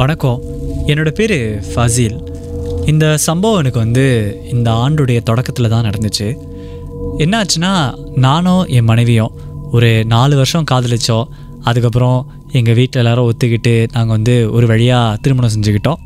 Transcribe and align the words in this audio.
வணக்கம். 0.00 0.40
என்னோட 0.86 1.10
பேர் 1.10 1.34
ஃபசீல். 1.60 2.16
இந்த 2.86 3.16
சம்பவம் 3.16 3.58
எனக்கு 3.58 3.78
வந்து 3.78 4.04
இந்த 4.52 4.70
ஆண்டுடைய 4.70 5.22
தொடக்கத்தில் 5.22 5.68
தான் 5.68 5.84
நடந்துச்சு. 5.84 6.26
என்னாச்சுன்னா 7.18 7.94
நானும் 8.16 8.66
என் 8.66 8.84
மனைவியும் 8.84 9.32
ஒரு 9.72 10.04
நாலு 10.04 10.36
வருஷம் 10.36 10.64
காதலிச்சோம். 10.70 11.24
அதுக்கப்புறம் 11.62 12.32
எங்கள் 12.52 12.74
வீட்டில் 12.74 13.02
எல்லாரும் 13.02 13.32
ஒத்துக்கிட்டு 13.32 13.86
நாங்கள் 13.92 14.16
வந்து 14.16 14.52
ஒரு 14.52 14.66
வழியாக 14.66 15.16
திருமணம் 15.16 15.50
செஞ்சுக்கிட்டோம். 15.56 16.02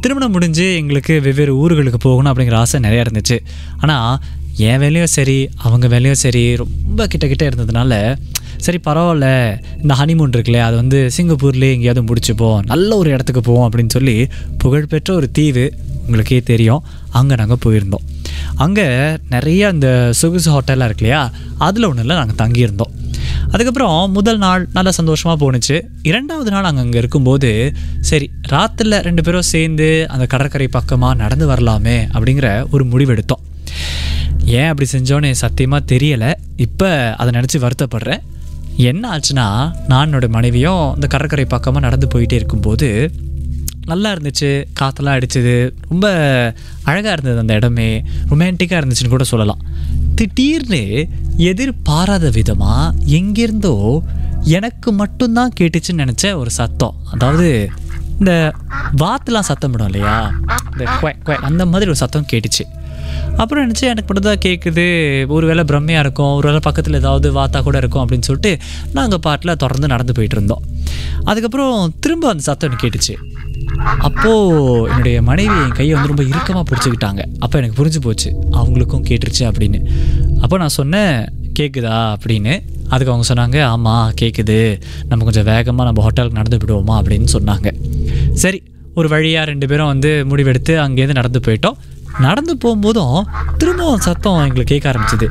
திருமணம் 0.00 0.32
முடிஞ்சு 0.32 0.76
எங்களுக்கு 0.76 1.20
வெவ்வேறு 1.20 1.54
ஊர்களுக்கு 1.62 2.00
போகணும் 2.00 2.32
அப்படிங்கிற 2.32 2.54
ஆசை 2.54 2.80
நிறையா 2.80 3.04
இருந்துச்சு. 3.06 3.38
ஆனால் 3.78 4.18
என் 4.56 4.78
வேலையும் 4.78 5.14
சரி 5.16 5.48
அவங்க 5.56 5.86
வேலையும் 5.86 6.22
சரி 6.24 6.56
ரொம்ப 6.56 7.06
கிட்ட 7.06 7.26
கிட்ட 7.26 7.48
இருந்ததுனால 7.48 8.16
சரி 8.66 8.78
பரவாயில்ல. 8.88 9.26
இந்த 9.82 9.94
ஹனிமூன் 10.00 10.34
இருக்குல்ல 10.36 10.60
அது 10.68 10.76
வந்து 10.82 10.98
சிங்கப்பூர்லேயே 11.16 11.74
எங்கேயாவது 11.76 12.02
முடிச்சுப்போம் 12.08 12.60
நல்ல 12.72 12.90
ஒரு 13.02 13.10
இடத்துக்கு 13.14 13.42
போவோம் 13.48 13.66
அப்படின்னு 13.68 13.94
சொல்லி 13.96 14.16
புகழ்பெற்ற 14.62 15.10
ஒரு 15.20 15.28
தீவு 15.38 15.66
உங்களுக்கே 16.06 16.40
தெரியும். 16.52 16.82
அங்கே 17.18 17.34
நாங்கள் 17.40 17.62
போயிருந்தோம். 17.64 18.04
அங்கே 18.64 18.86
நிறைய 19.34 19.62
அந்த 19.72 19.88
சொகுசு 20.20 20.48
ஹோட்டலாக 20.54 20.88
இருக்கு 20.90 21.04
இல்லையா 21.04 21.22
அதில் 21.66 21.86
ஒன்றில் 21.88 22.18
நாங்கள் 22.20 22.40
தங்கியிருந்தோம். 22.42 22.94
அதுக்கப்புறம் 23.52 23.98
முதல் 24.16 24.40
நாள் 24.44 24.62
நல்லா 24.76 24.92
சந்தோஷமாக 24.98 25.36
போணுச்சு. 25.42 25.76
இரண்டாவது 26.10 26.50
நாள் 26.54 26.68
அங்கே 26.70 26.82
அங்கே 26.84 26.98
இருக்கும்போது 27.02 27.50
சரி 28.08 28.26
ராத்திரில் 28.52 28.98
ரெண்டு 29.08 29.22
பேரும் 29.26 29.46
சேர்ந்து 29.52 29.88
அந்த 30.14 30.24
கடற்கரை 30.32 30.68
பக்கமாக 30.78 31.18
நடந்து 31.22 31.46
வரலாமே 31.52 31.98
அப்படிங்கிற 32.14 32.48
ஒரு 32.74 32.84
முடிவெடுத்தோம். 32.92 33.44
ஏன் 34.58 34.68
அப்படி 34.70 34.88
செஞ்சோன்னு 34.92 35.30
சத்தியமாக 35.44 35.88
தெரியலை. 35.94 36.30
இப்போ 36.66 36.90
அதை 37.20 37.32
நினச்சி 37.38 37.58
வருத்தப்படுறேன். 37.64 38.22
என்ன 38.80 39.04
ஆச்சுன்னா 39.14 39.46
நான் 39.88 40.14
என்னோட 40.14 40.28
மனைவியும் 40.28 40.94
இந்த 40.94 41.06
கடற்கரை 41.06 41.44
பக்கமாக 41.44 41.84
நடந்து 41.86 42.06
போயிட்டே 42.14 42.32
இருக்கும்போது 42.32 43.10
நல்லா 43.84 44.12
இருந்துச்சு 44.12 44.64
காற்றெல்லாம் 44.80 45.16
அடிச்சது 45.18 45.74
ரொம்ப 45.88 46.06
அழகாக 46.82 47.12
இருந்தது 47.12 47.38
அந்த 47.38 47.54
இடமே 47.54 48.02
ரொமான்டிக்காக 48.30 48.80
இருந்துச்சுன்னு 48.80 49.08
கூட 49.08 49.24
சொல்லலாம். 49.24 49.62
திடீர்னு 50.14 51.08
எதிர்பாராத 51.36 52.30
விதமாக 52.30 52.94
எங்கேருந்தோ 53.06 54.00
எனக்கு 54.42 54.92
மட்டும்தான் 54.92 55.52
கேட்டுச்சுன்னு 55.60 56.04
நினச்ச 56.04 56.34
ஒரு 56.34 56.50
சத்தம். 56.50 56.94
அதாவது 57.10 57.70
இந்த 58.18 58.54
வாத்துலாம் 58.96 59.48
சத்தம் 59.50 59.70
விடும் 59.70 59.86
இல்லையா? 59.86 60.32
இந்த 60.72 60.84
குவை 60.84 61.14
குவை 61.22 61.36
அந்த 61.36 61.66
மாதிரி 61.66 61.90
ஒரு 61.90 61.96
சத்தம் 61.96 62.26
கேட்டுச்சு. 62.32 62.64
அப்புறம் 63.40 63.62
நினச்சி 63.64 63.84
எனக்கு 63.92 64.08
மட்டும் 64.08 64.28
தான் 64.30 64.42
கேட்குது 64.46 64.84
ஒரு 65.36 65.44
வேளை 65.50 65.64
பிரம்மையாக 65.70 66.04
இருக்கும் 66.04 66.32
ஒரு 66.38 66.46
வேளை 66.48 66.60
பக்கத்தில் 66.68 66.98
ஏதாவது 67.02 67.28
வாத்தா 67.38 67.60
கூட 67.66 67.76
இருக்கும் 67.82 68.02
அப்படின்னு 68.04 68.28
சொல்லிட்டு 68.28 68.52
நாங்கள் 68.98 69.22
பாட்டில் 69.26 69.58
தொடர்ந்து 69.64 69.92
நடந்து 69.94 70.16
போயிட்டு 70.18 70.36
இருந்தோம். 70.38 70.64
அதுக்கப்புறம் 71.30 71.76
திரும்ப 72.04 72.28
அந்த 72.32 72.44
சத்தம் 72.48 72.68
எனக்கு 72.70 72.84
கேட்டுச்சு. 72.84 73.14
அப்போது 74.06 74.86
என்னுடைய 74.90 75.16
மனைவி 75.30 75.56
என் 75.64 75.76
கையை 75.78 75.92
வந்து 75.96 76.10
ரொம்ப 76.12 76.24
இறுக்கமாக 76.30 76.64
பிடிச்சிக்கிட்டாங்க. 76.70 77.22
அப்போ 77.44 77.58
எனக்கு 77.60 77.78
புரிஞ்சு 77.80 78.00
போச்சு 78.06 78.30
அவங்களுக்கும் 78.60 79.04
கேட்டுருச்சு 79.10 79.44
அப்படின்னு. 79.50 79.80
அப்போ 80.42 80.58
நான் 80.62 80.76
சொன்னேன் 80.80 81.14
கேட்குதா 81.58 81.98
அப்படின்னு. 82.14 82.54
அதுக்கு 82.94 83.12
அவங்க 83.12 83.26
சொன்னாங்க 83.30 83.58
ஆமாம் 83.74 84.10
கேட்குது 84.20 84.58
நம்ம 85.08 85.24
கொஞ்சம் 85.28 85.48
வேகமாக 85.52 85.86
நம்ம 85.88 86.02
ஹோட்டலுக்கு 86.06 86.40
நடந்து 86.40 86.60
விடுவோமா 86.62 86.96
அப்படின்னு 87.00 87.28
சொன்னாங்க. 87.36 87.70
சரி 88.42 88.60
ஒரு 88.98 89.08
வழியாக 89.08 89.44
ரெண்டு 89.50 89.66
பேரும் 89.70 89.90
வந்து 89.92 90.10
முடிவெடுத்து 90.30 90.74
அங்கேருந்து 90.84 91.20
நடந்து 91.20 91.40
போயிட்டோம். 91.46 91.76
நடந்து 92.20 92.56
போகும்போதும் 92.64 93.18
திரும்பவும் 93.56 94.00
சத்தம் 94.00 94.38
எங்களுக்கு 94.38 94.64
கேட்க 94.64 94.86
ஆரம்பிச்சது. 94.92 95.26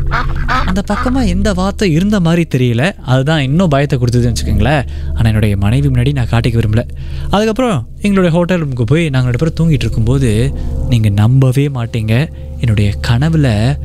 அந்த 0.65 0.81
பக்கமாக 0.81 1.25
எந்த 1.25 1.53
வார்த்தை 1.53 1.91
இருந்த 1.91 2.19
மாதிரி 2.19 2.47
தெரியல. 2.55 2.95
அதுதான் 3.01 3.41
இன்னும் 3.41 3.67
பயத்தை 3.67 3.99
கொடுத்ததுன்னு 3.99 4.33
வச்சுக்கோங்களேன். 4.33 4.87
ஆனால் 5.13 5.25
என்னுடைய 5.25 5.57
மனைவி 5.57 5.87
முன்னாடி 5.87 6.13
நான் 6.13 6.31
காட்டிக்க 6.31 6.57
விரும்பல. 6.61 6.83
அதுக்கப்புறம் 7.29 7.87
எங்களுடைய 8.01 8.37
ஹோட்டல் 8.37 8.65
ரூமுக்கு 8.65 8.81
போய் 8.81 9.09
நாங்கள் 9.09 9.31
ரெண்டு 9.31 9.43
பேரும் 9.43 9.57
தூங்கிட்டு 9.59 9.85
இருக்கும்போது 9.85 10.53
நீங்கள் 10.89 11.11
நம்பவே 11.11 11.67
மாட்டீங்க. 11.67 12.29
என்னுடைய 12.59 12.91
கனவில் 13.01 13.77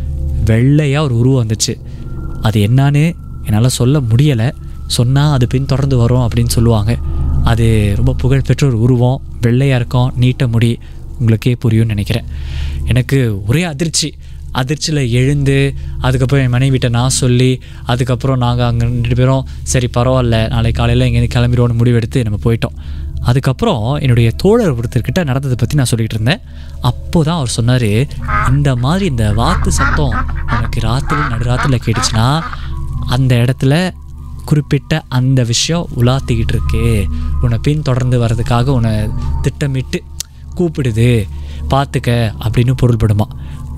வெள்ளையாக 0.44 1.04
ஒரு 1.04 1.19
உருவம் 1.19 1.47
வந்துச்சு. 1.47 1.74
அது 2.42 2.60
என்னான்னு 2.60 3.14
என்னால் 3.44 3.69
சொல்ல 3.69 4.00
முடியலை. 4.00 4.50
சொன்னால் 4.86 5.32
அது 5.32 5.47
பின் 5.47 5.66
தொடர்ந்து 5.66 5.97
வரும் 5.97 6.28
அப்படின்னு 6.28 6.48
சொல்லுவாங்க. 6.48 6.97
அது 7.44 7.92
ரொம்ப 7.97 8.12
புகழ்பெற்ற 8.12 8.66
ஒரு 8.66 8.80
உருவம். 8.80 9.20
வெள்ளையாக 9.41 9.76
இருக்கும் 9.76 10.12
நீட்ட 10.16 10.47
முடி 10.47 10.78
உங்களுக்கே 11.22 11.55
புரியும்னு 11.65 11.94
நினைக்கிறேன். 11.94 12.28
எனக்கு 12.93 13.19
ஒரே 13.50 13.65
அதிர்ச்சி. 13.72 14.10
அதிர்ச்சியில் 14.60 15.03
எழுந்து 15.19 15.55
அதுக்கப்புறம் 16.06 16.43
என் 16.47 16.55
மனைவிட்ட 16.55 16.88
நான் 16.97 17.15
சொல்லி 17.21 17.53
அதுக்கப்புறம் 17.93 18.41
நாங்கள் 18.43 18.69
அங்கே 18.71 18.84
ரெண்டு 18.88 19.16
பேரும் 19.21 19.47
சரி 19.72 19.88
பரவாயில்ல 19.94 20.38
நாளைக்கு 20.55 20.78
காலையில் 20.81 21.05
இங்கேருந்து 21.06 21.34
கிளம்பிடுவோன்னு 21.37 21.78
முடிவெடுத்து 21.78 22.25
நம்ம 22.27 22.41
போயிட்டோம். 22.47 22.77
அதுக்கப்புறம் 23.31 23.87
என்னுடைய 24.05 24.28
தோழர் 24.43 24.77
ஒருத்தர்கிட்ட 24.78 25.21
நடந்ததை 25.31 25.56
பற்றி 25.59 25.78
நான் 25.81 25.91
சொல்லிகிட்டு 25.93 26.19
இருந்தேன். 26.19 26.43
அப்போ 26.91 27.19
தான் 27.28 27.41
அவர் 27.41 27.56
சொன்னார் 27.59 27.91
இந்த 28.53 28.71
மாதிரி 28.84 29.06
இந்த 29.12 29.27
வாத்து 29.41 29.72
சத்தம் 29.78 30.16
நமக்கு 30.53 30.81
ராத்திரி 30.89 31.21
நடுராத்திரியில் 31.34 31.84
கேட்டுச்சுன்னா 31.87 32.28
அந்த 33.16 33.34
இடத்துல 33.44 33.75
குறிப்பிட்ட 34.50 34.93
அந்த 35.19 35.41
விஷயம் 35.50 35.89
உலாத்திக்கிட்டு 36.00 36.54
இருக்கு. 36.56 36.84
உன்னை 37.43 37.59
பின் 37.66 37.87
தொடர்ந்து 37.89 38.16
வர்றதுக்காக 38.22 38.75
உன்னை 38.78 38.94
திட்டமிட்டு 39.44 39.99
கூப்பிடுது. 40.56 41.28
பார்த்துக்க 41.70 42.32
அப்படின்னு 42.44 42.74
பொருள்படுமா. 42.82 43.26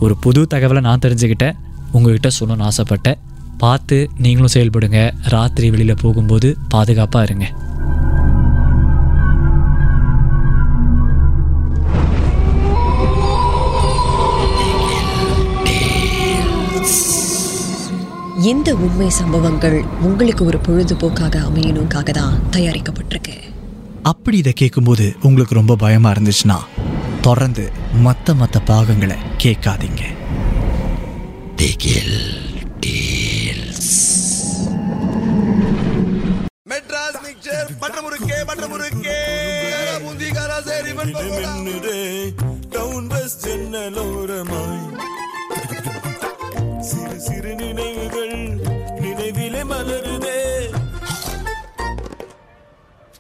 ஒரு 0.01 0.17
புது 0.17 0.47
தகவலை 0.51 0.81
நான் 0.81 0.99
தெரிஞ்சுக்கிட்டேன். 0.99 1.53
உங்கள்கிட்ட 1.95 2.31
சொல்லணும்னு 2.41 2.69
ஆசைப்பட்டேன். 2.69 3.19
பார்த்து 3.59 4.11
நீங்களும் 4.19 4.55
செயல்படுங்க. 4.55 5.11
ராத்திரி 5.23 5.71
வெளியில் 5.71 5.97
போகும்போது 6.03 6.57
பாதுகாப்பாக 6.69 7.25
இருங்க. 7.25 7.53
இந்த 18.41 18.75
உண்மை 18.75 19.11
சம்பவங்கள் 19.11 19.85
உங்களுக்கு 20.01 20.45
ஒரு 20.45 20.59
பொழுதுபோக்காக 20.67 21.37
அமையணுக்காக 21.49 22.11
தான் 22.11 22.39
தயாரிக்கப்பட்டிருக்கு. 22.51 23.54
அப்படி 24.05 24.39
இதை 24.39 24.53
கேட்கும்போது 24.53 25.15
உங்களுக்கு 25.23 25.55
ரொம்ப 25.55 25.77
பயமாக 25.77 26.15
இருந்துச்சுன்னா 26.15 26.59
தொடர்ந்து 27.21 27.65
மற்ற 28.01 28.35
மற்ற 28.35 28.61
பாகங்களை 28.61 29.17
கேட்காதீங்க. 29.39 30.03
மெட்ராஸ் 36.67 37.19
மிக்சர் 37.25 37.71
பட்டர் 37.81 38.03
முறுக்கே 38.03 38.39
பட்டர் 38.47 38.69
முறுக்கே 38.69 39.19
பூந்தி 40.05 40.29
காரா 40.31 40.61
சரி 40.61 40.93
மின்னுதே 40.93 41.99
டவுன் 42.69 43.09
பஸ் 43.09 43.37
ஜன்னலோரமாய் 43.45 44.83
சிறு 46.83 47.21
சிறு 47.21 47.55
நினைவுகள் 47.55 47.94